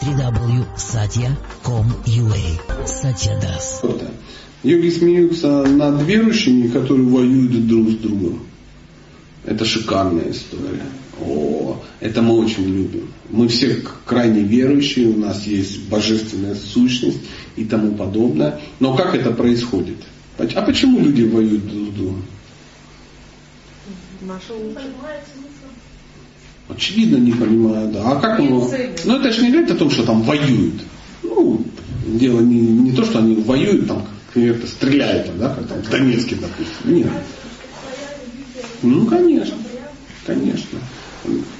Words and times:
www.satya.com.ua 0.00 2.86
Satya 2.86 3.38
Das. 3.40 3.82
Йоги 4.62 4.90
смеются 4.90 5.66
над 5.66 6.02
верующими, 6.02 6.68
которые 6.68 7.06
воюют 7.06 7.66
друг 7.66 7.90
с 7.90 7.96
другом. 7.96 8.40
Это 9.44 9.64
шикарная 9.64 10.30
история. 10.30 10.84
О, 11.20 11.82
это 12.00 12.22
мы 12.22 12.38
очень 12.38 12.64
любим. 12.64 13.12
Мы 13.30 13.48
все 13.48 13.82
крайне 14.04 14.42
верующие, 14.42 15.08
у 15.08 15.18
нас 15.18 15.46
есть 15.46 15.88
божественная 15.88 16.54
сущность 16.54 17.20
и 17.56 17.64
тому 17.64 17.94
подобное. 17.94 18.60
Но 18.80 18.96
как 18.96 19.14
это 19.14 19.30
происходит? 19.30 19.96
А 20.38 20.62
почему 20.62 21.00
люди 21.00 21.22
воюют 21.22 21.66
друг 21.66 21.88
с 21.88 21.92
другом? 21.92 22.24
Очевидно, 26.74 27.16
не 27.16 27.32
понимаю, 27.32 27.88
да. 27.88 28.02
А 28.04 28.20
как 28.20 28.40
его... 28.40 28.70
Ну, 29.04 29.16
это 29.16 29.32
же 29.32 29.42
не 29.42 29.50
говорит 29.50 29.70
о 29.70 29.76
том, 29.76 29.90
что 29.90 30.04
там 30.04 30.22
воюют. 30.22 30.80
Ну, 31.22 31.64
дело 32.06 32.40
не, 32.40 32.60
не 32.60 32.92
то, 32.92 33.04
что 33.04 33.18
они 33.18 33.34
воюют, 33.36 33.88
там, 33.88 34.06
как-то 34.32 34.66
стреляют, 34.66 35.26
там, 35.26 35.38
да, 35.38 35.54
как 35.54 35.66
там 35.66 35.82
в 35.82 35.90
Донецке, 35.90 36.36
допустим. 36.36 36.94
Нет. 36.94 37.08
Ну, 38.82 39.06
конечно. 39.06 39.56
Конечно. 40.26 40.78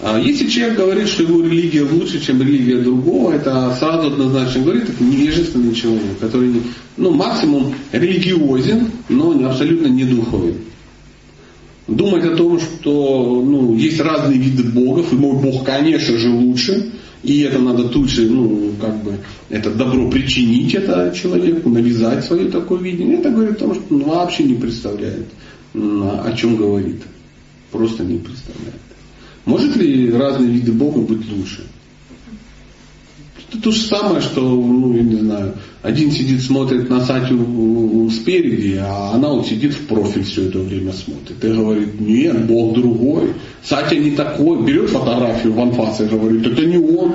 А 0.00 0.18
если 0.18 0.48
человек 0.48 0.78
говорит, 0.78 1.08
что 1.08 1.22
его 1.22 1.42
религия 1.42 1.82
лучше, 1.82 2.24
чем 2.24 2.40
религия 2.40 2.78
другого, 2.78 3.32
это 3.32 3.74
сразу 3.78 4.08
однозначно 4.08 4.62
говорит, 4.62 4.88
это 4.88 5.04
невежественный 5.04 5.74
человек, 5.74 6.18
который 6.20 6.62
ну, 6.96 7.10
максимум 7.10 7.74
религиозен, 7.92 8.90
но 9.08 9.48
абсолютно 9.48 9.88
не 9.88 10.04
духовен. 10.04 10.56
Думать 11.88 12.24
о 12.24 12.36
том, 12.36 12.60
что 12.60 13.42
ну, 13.44 13.74
есть 13.74 14.00
разные 14.00 14.38
виды 14.38 14.62
богов, 14.62 15.12
и 15.12 15.16
мой 15.16 15.36
бог, 15.42 15.64
конечно 15.64 16.16
же, 16.16 16.30
лучше, 16.30 16.92
и 17.22 17.40
это 17.40 17.58
надо 17.58 17.88
тут 17.88 18.08
же, 18.08 18.28
ну, 18.30 18.72
как 18.80 19.02
бы, 19.02 19.18
это 19.48 19.70
добро 19.70 20.08
причинить 20.08 20.74
это 20.74 21.12
человеку, 21.14 21.68
навязать 21.68 22.24
свое 22.24 22.50
такое 22.50 22.80
видение, 22.80 23.18
это 23.18 23.30
говорит 23.30 23.56
о 23.56 23.60
том, 23.60 23.74
что 23.74 23.94
он 23.94 24.02
вообще 24.04 24.44
не 24.44 24.54
представляет, 24.54 25.26
о 25.74 26.32
чем 26.36 26.56
говорит. 26.56 27.02
Просто 27.72 28.04
не 28.04 28.18
представляет. 28.18 28.80
Может 29.44 29.76
ли 29.76 30.12
разные 30.12 30.50
виды 30.50 30.72
Бога 30.72 31.00
быть 31.00 31.28
лучше? 31.30 31.64
Это 33.48 33.62
то 33.62 33.70
же 33.70 33.80
самое, 33.80 34.20
что, 34.20 34.40
ну, 34.40 34.94
я 34.94 35.02
не 35.02 35.16
знаю, 35.16 35.54
один 35.82 36.12
сидит, 36.12 36.40
смотрит 36.42 36.88
на 36.88 37.04
Сатю 37.04 38.08
спереди, 38.10 38.78
а 38.80 39.12
она 39.14 39.30
вот 39.30 39.48
сидит 39.48 39.74
в 39.74 39.86
профиль 39.88 40.22
все 40.22 40.46
это 40.46 40.60
время 40.60 40.92
смотрит. 40.92 41.44
И 41.44 41.48
говорит, 41.48 42.00
нет, 42.00 42.46
Бог 42.46 42.74
другой. 42.74 43.32
Сатя 43.64 43.96
не 43.96 44.12
такой. 44.12 44.62
Берет 44.62 44.90
фотографию 44.90 45.52
в 45.52 45.60
анфасе 45.60 46.04
и 46.04 46.08
говорит, 46.08 46.46
это 46.46 46.64
не 46.64 46.78
он. 46.78 47.12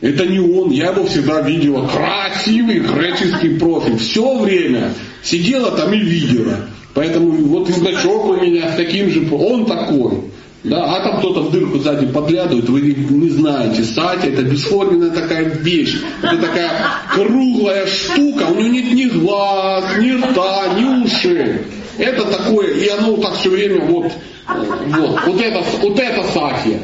Это 0.00 0.26
не 0.26 0.38
он. 0.38 0.70
Я 0.70 0.92
его 0.92 1.04
всегда 1.04 1.42
видела. 1.42 1.86
Красивый 1.86 2.80
греческий 2.80 3.58
профиль. 3.58 3.98
Все 3.98 4.38
время 4.38 4.94
сидела 5.22 5.72
там 5.72 5.92
и 5.92 5.98
видела. 5.98 6.56
Поэтому 6.94 7.32
вот 7.32 7.68
и 7.68 7.72
значок 7.72 8.28
у 8.28 8.36
меня 8.36 8.72
с 8.72 8.76
таким 8.76 9.10
же. 9.10 9.28
Он 9.30 9.66
такой. 9.66 10.22
Да, 10.62 10.94
а 10.94 11.02
там 11.02 11.18
кто-то 11.18 11.40
в 11.40 11.52
дырку 11.52 11.78
сзади 11.78 12.06
подглядывает, 12.06 12.68
вы 12.68 12.82
не 12.82 13.30
знаете. 13.30 13.82
Сатя 13.82 14.28
это 14.28 14.42
бесформенная 14.42 15.10
такая 15.10 15.44
вещь. 15.44 15.96
Это 16.22 16.36
такая 16.36 16.70
круглая 17.14 17.86
штука, 17.86 18.44
у 18.50 18.54
него 18.54 18.68
нет 18.68 18.92
ни 18.92 19.04
глаз, 19.06 19.84
ни 19.98 20.10
рта, 20.10 20.74
ни 20.78 21.04
ушей. 21.04 21.62
Это 21.96 22.24
такое, 22.24 22.74
и 22.74 22.88
оно 22.88 23.16
так 23.16 23.36
все 23.36 23.48
время 23.48 23.86
вот, 23.86 24.12
вот, 24.48 25.20
вот 25.26 25.40
это, 25.40 25.62
вот 25.80 25.98
это 25.98 26.22
Сатья. 26.24 26.80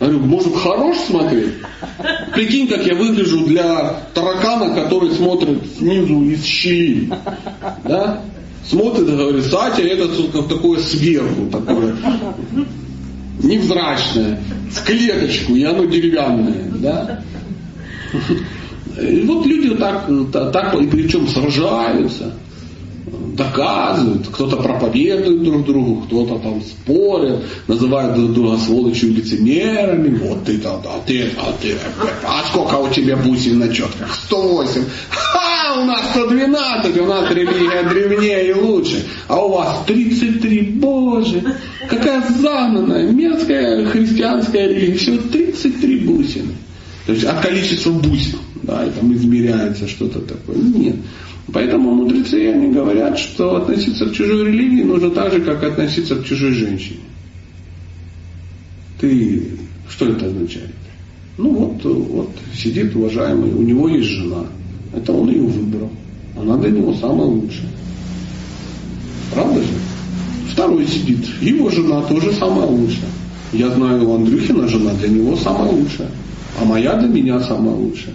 Я 0.00 0.06
говорю, 0.06 0.20
может 0.20 0.54
хорош 0.54 0.96
смотреть? 0.98 1.54
Прикинь, 2.34 2.68
как 2.68 2.86
я 2.86 2.94
выгляжу 2.94 3.46
для 3.46 4.02
таракана, 4.12 4.74
который 4.74 5.10
смотрит 5.12 5.62
снизу 5.78 6.22
из 6.22 6.44
щели. 6.44 7.10
Да? 7.84 8.22
Смотрит 8.68 9.08
и 9.08 9.16
говорит, 9.16 9.44
Сатя 9.46 9.82
это 9.82 10.42
такое 10.42 10.78
сверху, 10.80 11.46
такое 11.50 11.96
невзрачное, 13.42 14.38
в 14.70 14.84
клеточку, 14.84 15.54
и 15.54 15.64
оно 15.64 15.84
деревянное. 15.84 16.64
Да? 16.76 17.22
И 19.00 19.22
вот 19.22 19.46
люди 19.46 19.74
так, 19.76 20.08
так 20.32 20.74
и 20.74 20.86
причем 20.86 21.28
сражаются, 21.28 22.34
доказывают, 23.38 24.26
кто-то 24.28 24.56
проповедует 24.56 25.42
друг 25.42 25.64
другу, 25.64 26.02
кто-то 26.02 26.38
там 26.40 26.60
спорит, 26.60 27.44
называют 27.68 28.16
друг 28.16 28.32
друга 28.34 28.58
сволочью 28.58 29.14
лицемерами, 29.14 30.18
вот 30.18 30.44
ты 30.44 30.58
то 30.58 30.82
а 30.84 31.00
ты, 31.06 31.30
а 31.38 31.52
ты, 31.62 31.76
а 32.24 32.44
сколько 32.50 32.74
у 32.74 32.88
тебя 32.90 33.16
бусин 33.16 33.60
на 33.60 33.72
четках? 33.72 34.12
108. 34.26 34.84
Ха, 35.10 35.80
у 35.80 35.84
нас 35.84 36.02
112, 36.10 37.00
у 37.00 37.06
нас 37.06 37.30
религия 37.30 37.88
древнее 37.88 38.48
и 38.48 38.52
лучше, 38.52 39.06
а 39.28 39.44
у 39.44 39.52
вас 39.52 39.84
33, 39.86 40.60
боже, 40.80 41.56
какая 41.88 42.28
загнанная, 42.28 43.10
мерзкая 43.12 43.86
христианская 43.86 44.68
религия, 44.68 44.98
всего 44.98 45.18
33 45.30 45.98
бусины. 46.00 46.54
То 47.06 47.12
есть 47.12 47.24
от 47.24 47.40
количества 47.40 47.90
бусин, 47.92 48.38
да, 48.68 48.84
и 48.84 48.90
там 48.90 49.12
измеряется 49.14 49.88
что-то 49.88 50.20
такое. 50.20 50.56
Нет. 50.58 50.96
Поэтому 51.52 51.94
мудрецы, 51.94 52.52
они 52.52 52.70
говорят, 52.70 53.18
что 53.18 53.56
относиться 53.56 54.04
к 54.06 54.12
чужой 54.12 54.48
религии 54.48 54.82
нужно 54.82 55.10
так 55.10 55.32
же, 55.32 55.40
как 55.40 55.64
относиться 55.64 56.16
к 56.16 56.24
чужой 56.26 56.52
женщине. 56.52 57.00
Ты, 59.00 59.42
что 59.88 60.06
это 60.06 60.26
означает? 60.26 60.74
Ну 61.38 61.50
вот, 61.54 61.84
вот 61.84 62.30
сидит 62.54 62.94
уважаемый, 62.94 63.50
у 63.52 63.62
него 63.62 63.88
есть 63.88 64.08
жена. 64.08 64.44
Это 64.94 65.12
он 65.12 65.30
ее 65.30 65.42
выбрал. 65.42 65.90
Она 66.38 66.58
для 66.58 66.70
него 66.70 66.92
самая 66.94 67.26
лучшая. 67.26 67.70
Правда 69.32 69.62
же? 69.62 69.68
Второй 70.52 70.86
сидит, 70.86 71.24
его 71.40 71.70
жена 71.70 72.02
тоже 72.02 72.32
самая 72.32 72.66
лучшая. 72.66 73.10
Я 73.52 73.70
знаю, 73.70 74.06
у 74.06 74.14
Андрюхина 74.14 74.68
жена 74.68 74.92
для 74.94 75.08
него 75.08 75.36
самая 75.36 75.70
лучшая. 75.70 76.10
А 76.60 76.64
моя 76.66 76.96
для 76.96 77.08
меня 77.08 77.40
самая 77.40 77.74
лучшая. 77.74 78.14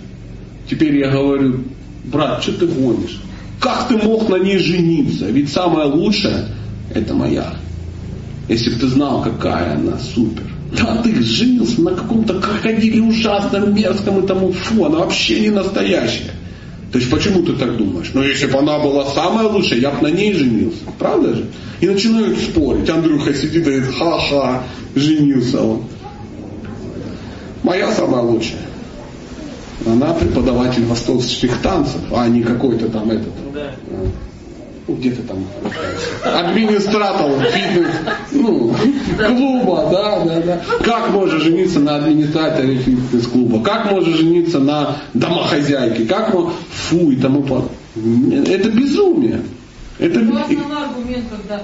Теперь 0.70 0.98
я 0.98 1.10
говорю, 1.10 1.64
брат, 2.06 2.42
что 2.42 2.54
ты 2.54 2.68
гонишь? 2.68 3.20
Как 3.60 3.88
ты 3.88 3.98
мог 3.98 4.30
на 4.30 4.36
ней 4.36 4.58
жениться? 4.58 5.26
Ведь 5.26 5.52
самая 5.52 5.86
лучшая 5.86 6.48
это 6.94 7.14
моя. 7.14 7.54
Если 8.50 8.72
бы 8.72 8.80
ты 8.80 8.88
знал, 8.88 9.22
какая 9.24 9.76
она 9.76 9.98
супер. 9.98 10.44
Да 10.78 11.02
ты 11.04 11.22
женился 11.22 11.82
на 11.82 11.92
каком-то 11.92 12.40
крокодиле 12.40 13.02
ужасном, 13.02 13.76
мерзком 13.76 14.24
и 14.24 14.28
тому 14.28 14.52
фу, 14.52 14.86
она 14.86 15.00
вообще 15.00 15.40
не 15.40 15.50
настоящая. 15.50 16.32
То 16.92 17.00
есть 17.00 17.10
почему 17.10 17.42
ты 17.44 17.54
так 17.54 17.78
думаешь? 17.78 18.12
Ну 18.14 18.22
если 18.22 18.48
бы 18.48 18.60
она 18.60 18.80
была 18.80 19.06
самая 19.14 19.48
лучшая, 19.48 19.80
я 19.80 19.92
бы 19.92 20.10
на 20.10 20.14
ней 20.14 20.34
женился. 20.34 20.80
Правда 21.00 21.36
же? 21.36 21.46
И 21.80 21.88
начинают 21.88 22.38
спорить. 22.38 22.90
Андрюха 22.90 23.34
сидит 23.34 23.68
и 23.68 23.72
говорит, 23.72 23.96
ха-ха, 23.98 24.64
женился 24.96 25.62
он. 25.62 25.84
Моя 27.64 27.92
самая 27.94 28.22
лучшая. 28.22 28.60
Она 29.86 30.14
преподаватель 30.14 30.86
восточных 30.86 31.62
танцев, 31.62 32.02
а 32.12 32.28
не 32.28 32.42
какой-то 32.42 32.90
там 32.90 33.10
этот. 33.12 33.34
Да. 33.54 33.72
Ну, 34.88 34.96
где-то 34.96 35.22
там 35.24 35.46
администратор 36.24 37.42
фитнес 37.42 37.88
ну, 38.32 38.76
клуба, 39.18 39.88
да, 39.90 40.26
да, 40.26 40.42
да. 40.42 40.62
Как 40.84 41.10
можно 41.10 41.40
жениться 41.40 41.80
на 41.80 41.96
администраторе 41.96 42.78
фитнес-клуба? 42.78 43.64
Как 43.64 43.90
можно 43.90 44.14
жениться 44.16 44.60
на 44.60 44.98
домохозяйке? 45.14 46.06
Как 46.06 46.34
можно... 46.34 46.52
Фу 46.70 47.12
и 47.12 47.16
тому 47.16 47.44
подобное. 47.44 48.44
Это 48.46 48.70
безумие. 48.70 49.42
Это... 50.04 50.20
Основной 50.20 50.84
аргумент, 50.84 51.26
когда 51.30 51.64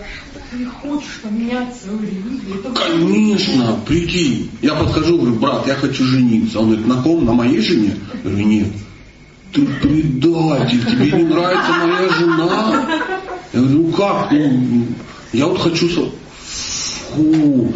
ты 0.49 0.65
хочешь 0.65 1.19
поменять 1.21 1.75
свою 1.75 1.99
религию. 1.99 2.59
Это 2.59 2.71
Конечно, 2.71 3.77
прикинь. 3.85 4.49
Я 4.61 4.75
подхожу, 4.75 5.17
говорю, 5.17 5.35
брат, 5.35 5.67
я 5.67 5.75
хочу 5.75 6.05
жениться. 6.05 6.59
Он 6.59 6.67
говорит, 6.67 6.87
на 6.87 7.03
ком? 7.03 7.25
На 7.25 7.33
моей 7.33 7.59
жене? 7.59 7.97
Я 8.13 8.29
говорю, 8.29 8.47
нет. 8.47 8.67
Ты 9.51 9.65
предатель, 9.65 10.85
тебе 10.85 11.11
не 11.11 11.23
нравится 11.23 11.71
моя 11.85 12.09
жена? 12.13 12.85
Я 13.51 13.59
говорю, 13.59 13.77
ну 13.77 13.91
как? 13.91 14.31
Ну, 14.31 14.85
я 15.33 15.45
вот 15.45 15.59
хочу... 15.59 15.89
Фу, 17.09 17.73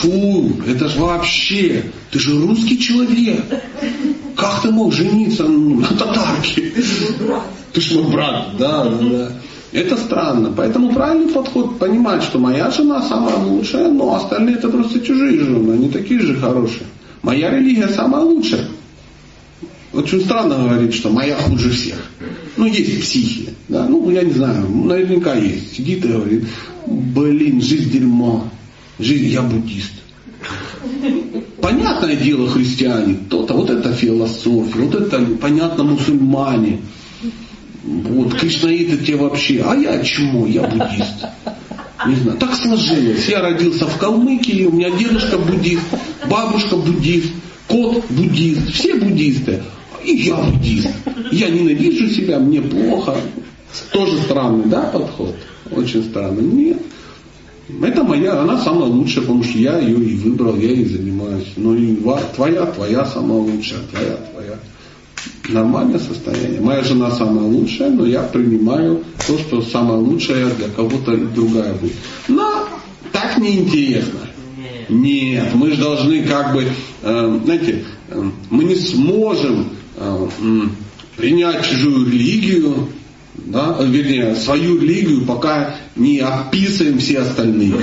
фу, 0.00 0.52
это 0.66 0.88
же 0.88 1.00
вообще, 1.00 1.84
ты 2.12 2.18
же 2.20 2.40
русский 2.40 2.78
человек. 2.78 3.44
Как 4.40 4.62
ты 4.62 4.70
мог 4.70 4.92
жениться 4.92 5.44
на 5.44 5.86
татарке? 5.86 6.72
Ты 7.72 7.80
же 7.80 8.00
мой 8.00 8.12
брат, 8.12 8.56
да, 8.58 8.84
да, 8.84 8.98
да. 8.98 9.32
Это 9.72 9.96
странно. 9.96 10.52
Поэтому 10.56 10.92
правильный 10.92 11.32
подход 11.32 11.78
понимать, 11.78 12.22
что 12.22 12.38
моя 12.38 12.70
жена 12.70 13.02
самая 13.02 13.36
лучшая, 13.36 13.88
но 13.88 14.14
остальные 14.14 14.56
это 14.56 14.68
просто 14.68 15.00
чужие 15.00 15.38
жены, 15.44 15.74
они 15.74 15.90
такие 15.90 16.20
же 16.20 16.34
хорошие. 16.36 16.86
Моя 17.22 17.50
религия 17.50 17.88
самая 17.88 18.22
лучшая. 18.22 18.64
Очень 19.92 20.22
странно 20.22 20.56
говорить, 20.56 20.94
что 20.94 21.10
моя 21.10 21.36
хуже 21.36 21.70
всех. 21.70 21.98
Ну, 22.56 22.64
есть 22.64 23.02
психи. 23.02 23.50
Да? 23.68 23.86
Ну, 23.86 24.08
я 24.10 24.22
не 24.22 24.32
знаю, 24.32 24.68
наверняка 24.68 25.34
есть. 25.34 25.76
Сидит 25.76 26.04
и 26.04 26.08
говорит, 26.08 26.44
блин, 26.86 27.60
жизнь 27.60 27.90
дерьмо. 27.90 28.48
Жизнь, 28.98 29.26
я 29.26 29.42
буддист. 29.42 29.99
Понятное 31.70 32.16
дело, 32.16 32.48
христиане, 32.48 33.16
то-то, 33.28 33.54
вот 33.54 33.70
это 33.70 33.92
философия, 33.92 34.80
вот 34.80 34.94
это, 34.94 35.24
понятно, 35.40 35.84
мусульмане. 35.84 36.80
Вот, 37.84 38.34
кришнаиты 38.34 38.98
те 38.98 39.14
вообще, 39.14 39.64
а 39.64 39.76
я 39.76 40.02
чему? 40.02 40.46
Я 40.46 40.62
буддист. 40.62 41.26
Не 42.06 42.14
знаю, 42.16 42.38
так 42.38 42.54
сложилось. 42.56 43.28
Я 43.28 43.40
родился 43.40 43.86
в 43.86 43.98
Калмыкии, 43.98 44.64
у 44.64 44.72
меня 44.72 44.90
дедушка 44.90 45.38
буддист, 45.38 45.84
бабушка 46.28 46.74
буддист, 46.74 47.30
кот 47.68 48.04
буддист, 48.10 48.72
все 48.72 48.94
буддисты. 48.96 49.62
И 50.04 50.12
я 50.16 50.36
буддист. 50.36 50.88
Я 51.30 51.50
ненавижу 51.50 52.08
себя, 52.08 52.40
мне 52.40 52.60
плохо. 52.62 53.16
Тоже 53.92 54.20
странный, 54.22 54.64
да, 54.64 54.82
подход? 54.82 55.36
Очень 55.70 56.02
странный. 56.02 56.42
Нет. 56.42 56.78
Это 57.82 58.04
моя, 58.04 58.40
она 58.40 58.58
самая 58.58 58.88
лучшая, 58.88 59.22
потому 59.22 59.42
что 59.44 59.58
я 59.58 59.78
ее 59.78 59.98
и 60.02 60.16
выбрал, 60.16 60.56
я 60.56 60.70
ей 60.70 60.84
занимаюсь. 60.84 61.48
Ну 61.56 61.74
и 61.74 61.96
твоя, 62.34 62.66
твоя 62.66 63.04
самая 63.04 63.38
лучшая, 63.38 63.80
твоя, 63.90 64.16
твоя. 64.32 64.58
Нормальное 65.48 65.98
состояние. 65.98 66.60
Моя 66.60 66.82
жена 66.82 67.10
самая 67.10 67.44
лучшая, 67.44 67.90
но 67.90 68.06
я 68.06 68.22
принимаю 68.22 69.04
то, 69.26 69.38
что 69.38 69.62
самое 69.62 69.98
лучшее 69.98 70.46
для 70.56 70.68
кого-то 70.68 71.12
и 71.12 71.26
другая 71.26 71.74
будет. 71.74 71.94
Но 72.28 72.68
так 73.12 73.38
неинтересно. 73.38 74.20
Нет, 74.88 75.54
мы 75.54 75.70
же 75.70 75.76
должны 75.76 76.22
как 76.24 76.52
бы, 76.52 76.64
э, 77.02 77.40
знаете, 77.44 77.84
э, 78.08 78.30
мы 78.50 78.64
не 78.64 78.74
сможем 78.74 79.68
э, 79.96 80.26
принять 81.16 81.64
чужую 81.64 82.10
религию, 82.10 82.88
да, 83.46 83.76
вернее, 83.80 84.34
свою 84.36 84.80
религию, 84.80 85.24
пока 85.26 85.76
не 85.96 86.20
описываем 86.20 86.98
все 86.98 87.20
остальные. 87.20 87.74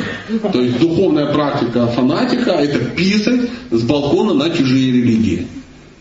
То 0.52 0.62
есть 0.62 0.80
духовная 0.80 1.34
практика 1.34 1.88
фанатика 1.88 2.52
это 2.52 2.80
писать 2.80 3.50
с 3.72 3.82
балкона 3.84 4.34
на 4.34 4.50
чужие 4.50 4.92
религии. 4.92 5.48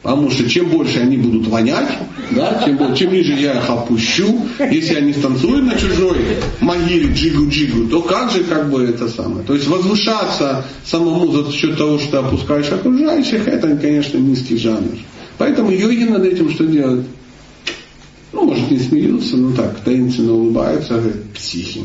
Потому 0.02 0.30
что 0.30 0.48
чем 0.48 0.68
больше 0.68 1.00
они 1.00 1.16
будут 1.16 1.48
вонять, 1.48 1.88
да, 2.30 2.62
тем, 2.64 2.94
чем 2.94 3.12
ниже 3.12 3.32
я 3.32 3.54
их 3.54 3.68
опущу, 3.68 4.40
если 4.70 4.94
они 4.94 5.12
станцуют 5.12 5.66
на 5.66 5.76
чужой 5.76 6.18
могиле 6.60 7.12
джигу-джигу, 7.12 7.88
то 7.88 8.02
как 8.02 8.30
же 8.30 8.44
как 8.44 8.70
бы 8.70 8.84
это 8.84 9.08
самое. 9.08 9.44
То 9.44 9.54
есть 9.54 9.66
возвышаться 9.66 10.64
самому 10.84 11.32
за 11.32 11.50
счет 11.50 11.76
того, 11.76 11.98
что 11.98 12.10
ты 12.12 12.16
опускаешь 12.18 12.70
окружающих, 12.70 13.48
это, 13.48 13.76
конечно, 13.76 14.18
низкий 14.18 14.56
жанр. 14.56 14.96
Поэтому 15.38 15.72
йоги 15.72 16.04
над 16.04 16.24
этим 16.24 16.52
что 16.52 16.66
делают? 16.66 17.06
Ну, 18.56 18.62
может, 18.62 18.70
не 18.70 18.78
смеются, 18.78 19.36
но 19.36 19.54
так, 19.54 19.80
таинственно 19.80 20.32
улыбаются, 20.32 20.94
говорят, 20.94 21.22
психи. 21.34 21.82